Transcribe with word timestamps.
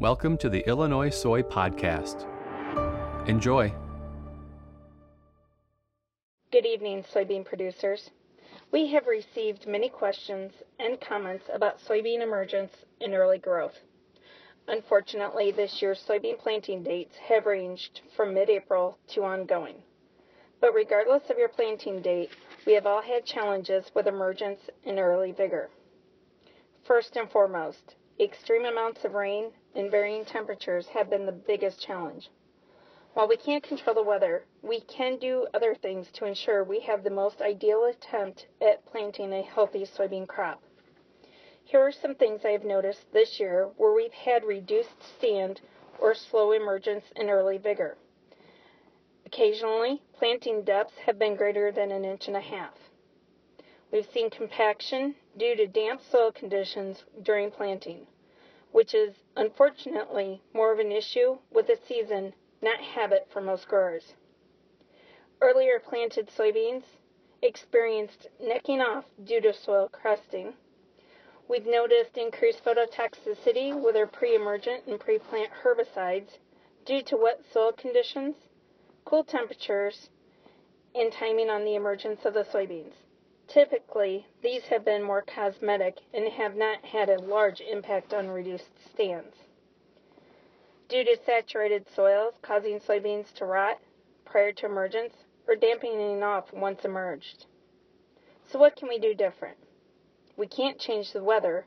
Welcome 0.00 0.38
to 0.38 0.48
the 0.48 0.66
Illinois 0.66 1.10
Soy 1.10 1.42
Podcast. 1.42 2.26
Enjoy. 3.28 3.70
Good 6.50 6.64
evening, 6.64 7.04
soybean 7.14 7.44
producers. 7.44 8.08
We 8.72 8.86
have 8.92 9.06
received 9.06 9.66
many 9.66 9.90
questions 9.90 10.54
and 10.78 10.98
comments 11.02 11.50
about 11.52 11.80
soybean 11.80 12.22
emergence 12.22 12.72
and 13.02 13.12
early 13.12 13.36
growth. 13.36 13.74
Unfortunately, 14.68 15.50
this 15.50 15.82
year's 15.82 16.02
soybean 16.08 16.38
planting 16.38 16.82
dates 16.82 17.18
have 17.18 17.44
ranged 17.44 18.00
from 18.16 18.32
mid 18.32 18.48
April 18.48 18.96
to 19.08 19.22
ongoing. 19.22 19.82
But 20.62 20.72
regardless 20.72 21.28
of 21.28 21.36
your 21.36 21.50
planting 21.50 22.00
date, 22.00 22.30
we 22.66 22.72
have 22.72 22.86
all 22.86 23.02
had 23.02 23.26
challenges 23.26 23.90
with 23.94 24.06
emergence 24.06 24.60
and 24.86 24.98
early 24.98 25.32
vigor. 25.32 25.68
First 26.86 27.16
and 27.16 27.30
foremost, 27.30 27.96
extreme 28.24 28.64
amounts 28.64 29.04
of 29.04 29.14
rain 29.14 29.50
and 29.74 29.90
varying 29.90 30.24
temperatures 30.24 30.86
have 30.88 31.08
been 31.08 31.26
the 31.26 31.32
biggest 31.32 31.80
challenge. 31.80 32.28
While 33.14 33.28
we 33.28 33.36
can't 33.36 33.62
control 33.62 33.94
the 33.94 34.02
weather, 34.02 34.44
we 34.62 34.80
can 34.80 35.18
do 35.18 35.46
other 35.52 35.74
things 35.74 36.08
to 36.12 36.26
ensure 36.26 36.62
we 36.62 36.80
have 36.80 37.02
the 37.02 37.10
most 37.10 37.40
ideal 37.40 37.84
attempt 37.84 38.46
at 38.60 38.86
planting 38.86 39.32
a 39.32 39.42
healthy 39.42 39.84
soybean 39.84 40.28
crop. 40.28 40.62
Here 41.64 41.80
are 41.80 41.92
some 41.92 42.14
things 42.14 42.44
I 42.44 42.50
have 42.50 42.64
noticed 42.64 43.12
this 43.12 43.40
year 43.40 43.70
where 43.76 43.94
we've 43.94 44.12
had 44.12 44.44
reduced 44.44 45.02
stand 45.18 45.60
or 45.98 46.14
slow 46.14 46.52
emergence 46.52 47.04
and 47.16 47.30
early 47.30 47.58
vigor. 47.58 47.96
Occasionally, 49.26 50.02
planting 50.12 50.62
depths 50.62 50.98
have 51.06 51.18
been 51.18 51.36
greater 51.36 51.70
than 51.70 51.92
an 51.92 52.04
inch 52.04 52.26
and 52.26 52.36
a 52.36 52.40
half. 52.40 52.74
We've 53.92 54.08
seen 54.08 54.30
compaction 54.30 55.16
due 55.36 55.56
to 55.56 55.66
damp 55.66 56.00
soil 56.02 56.32
conditions 56.32 57.04
during 57.22 57.50
planting, 57.50 58.06
which 58.72 58.94
is 58.94 59.14
unfortunately 59.36 60.42
more 60.52 60.72
of 60.72 60.78
an 60.78 60.92
issue 60.92 61.38
with 61.50 61.66
the 61.66 61.76
season, 61.76 62.34
not 62.62 62.80
habit 62.80 63.26
for 63.30 63.40
most 63.40 63.68
growers. 63.68 64.14
Earlier 65.40 65.80
planted 65.80 66.28
soybeans 66.28 66.84
experienced 67.42 68.28
necking 68.38 68.80
off 68.80 69.04
due 69.24 69.40
to 69.40 69.52
soil 69.52 69.88
crusting. 69.88 70.54
We've 71.48 71.66
noticed 71.66 72.16
increased 72.16 72.64
phytotoxicity 72.64 73.74
with 73.74 73.96
our 73.96 74.06
pre-emergent 74.06 74.86
and 74.86 75.00
pre-plant 75.00 75.50
herbicides 75.64 76.38
due 76.84 77.02
to 77.02 77.16
wet 77.16 77.40
soil 77.52 77.72
conditions 77.72 78.36
cool 79.04 79.24
temperatures, 79.24 80.08
and 80.94 81.12
timing 81.12 81.50
on 81.50 81.64
the 81.64 81.74
emergence 81.74 82.24
of 82.24 82.34
the 82.34 82.44
soybeans. 82.44 82.94
Typically, 83.50 84.24
these 84.42 84.62
have 84.66 84.84
been 84.84 85.02
more 85.02 85.22
cosmetic 85.22 85.98
and 86.14 86.28
have 86.28 86.54
not 86.54 86.84
had 86.84 87.08
a 87.08 87.20
large 87.20 87.60
impact 87.60 88.14
on 88.14 88.28
reduced 88.28 88.70
stands. 88.88 89.34
Due 90.88 91.02
to 91.02 91.16
saturated 91.26 91.84
soils 91.88 92.34
causing 92.42 92.78
soybeans 92.78 93.34
to 93.34 93.44
rot 93.44 93.80
prior 94.24 94.52
to 94.52 94.66
emergence 94.66 95.14
or 95.48 95.56
dampening 95.56 96.22
off 96.22 96.52
once 96.52 96.84
emerged. 96.84 97.46
So, 98.46 98.56
what 98.60 98.76
can 98.76 98.88
we 98.88 99.00
do 99.00 99.14
different? 99.14 99.58
We 100.36 100.46
can't 100.46 100.78
change 100.78 101.12
the 101.12 101.24
weather, 101.24 101.66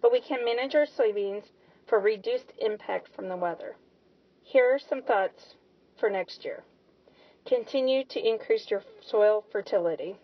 but 0.00 0.12
we 0.12 0.20
can 0.20 0.44
manage 0.44 0.76
our 0.76 0.86
soybeans 0.86 1.50
for 1.88 1.98
reduced 1.98 2.52
impact 2.58 3.08
from 3.08 3.28
the 3.28 3.36
weather. 3.36 3.74
Here 4.44 4.72
are 4.72 4.78
some 4.78 5.02
thoughts 5.02 5.56
for 5.96 6.08
next 6.08 6.44
year. 6.44 6.62
Continue 7.44 8.04
to 8.04 8.24
increase 8.24 8.70
your 8.70 8.84
soil 9.00 9.44
fertility. 9.50 10.16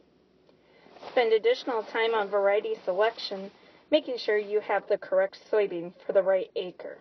Spend 1.10 1.32
additional 1.32 1.82
time 1.82 2.14
on 2.14 2.28
variety 2.28 2.76
selection, 2.84 3.50
making 3.90 4.18
sure 4.18 4.38
you 4.38 4.60
have 4.60 4.86
the 4.88 4.98
correct 4.98 5.38
soybean 5.50 5.92
for 6.06 6.12
the 6.12 6.22
right 6.22 6.50
acre. 6.56 6.98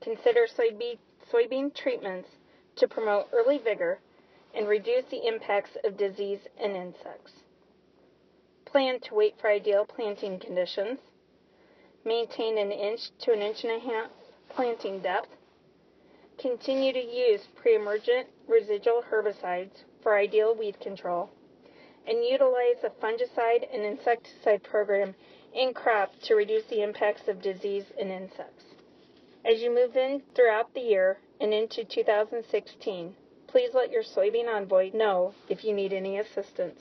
Consider 0.00 0.46
soybean, 0.46 0.98
soybean 1.32 1.74
treatments 1.74 2.28
to 2.76 2.88
promote 2.88 3.28
early 3.32 3.58
vigor 3.58 4.00
and 4.54 4.68
reduce 4.68 5.04
the 5.06 5.26
impacts 5.26 5.76
of 5.84 5.96
disease 5.96 6.40
and 6.58 6.76
insects. 6.76 7.32
Plan 8.64 9.00
to 9.00 9.14
wait 9.14 9.34
for 9.40 9.50
ideal 9.50 9.84
planting 9.84 10.38
conditions. 10.38 10.98
Maintain 12.04 12.58
an 12.58 12.72
inch 12.72 13.10
to 13.20 13.32
an 13.32 13.40
inch 13.40 13.64
and 13.64 13.72
a 13.72 13.78
half 13.78 14.10
planting 14.48 15.00
depth 15.00 15.28
Continue 16.38 16.92
to 16.92 17.00
use 17.00 17.46
pre-emergent 17.54 18.26
residual 18.48 19.04
herbicides 19.12 19.84
for 20.02 20.16
ideal 20.16 20.56
weed 20.56 20.80
control, 20.80 21.30
and 22.06 22.24
utilize 22.24 22.84
a 22.84 23.04
fungicide 23.04 23.66
and 23.72 23.82
insecticide 23.82 24.62
program 24.62 25.14
in 25.54 25.74
crop 25.74 26.12
to 26.22 26.34
reduce 26.34 26.64
the 26.64 26.82
impacts 26.82 27.28
of 27.28 27.42
disease 27.42 27.84
and 28.00 28.10
insects. 28.10 28.64
As 29.44 29.60
you 29.60 29.74
move 29.74 29.96
in 29.96 30.22
throughout 30.34 30.72
the 30.74 30.80
year 30.80 31.18
and 31.40 31.52
into 31.52 31.84
2016, 31.84 33.14
please 33.46 33.70
let 33.74 33.90
your 33.90 34.02
soybean 34.02 34.48
envoy 34.48 34.90
know 34.94 35.34
if 35.48 35.64
you 35.64 35.74
need 35.74 35.92
any 35.92 36.18
assistance. 36.18 36.80